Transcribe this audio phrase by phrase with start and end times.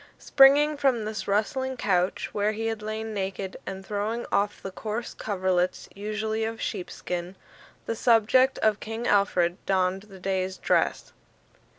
[0.17, 5.13] Springing from this rustling couch, where he had lain naked, and throwing off the coarse
[5.13, 7.35] coverlets, usually of sheepskin,
[7.85, 11.13] the subject of King Alfred donned the day's dress.